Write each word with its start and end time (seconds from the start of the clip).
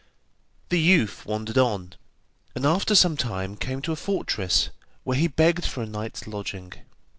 The 0.69 0.79
youth 0.79 1.27
wandered 1.27 1.59
on, 1.59 1.93
and 2.55 2.65
after 2.65 2.95
some 2.95 3.15
time 3.15 3.55
came 3.55 3.83
to 3.83 3.91
a 3.91 3.95
fortress 3.95 4.71
where 5.03 5.15
he 5.15 5.27
begged 5.27 5.63
for 5.67 5.83
a 5.83 5.85
night's 5.85 6.25
lodging. 6.25 6.73